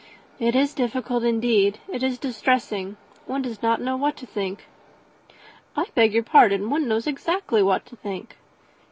"It 0.39 0.55
is 0.55 0.73
difficult, 0.73 1.23
indeed 1.23 1.77
it 1.87 2.01
is 2.01 2.17
distressing. 2.17 2.97
One 3.27 3.43
does 3.43 3.61
not 3.61 3.81
know 3.81 3.95
what 3.95 4.17
to 4.17 4.25
think." 4.25 4.65
"I 5.77 5.89
beg 5.93 6.15
your 6.15 6.23
pardon; 6.23 6.71
one 6.71 6.87
knows 6.87 7.05
exactly 7.05 7.61
what 7.61 7.85
to 7.85 7.95
think." 7.95 8.35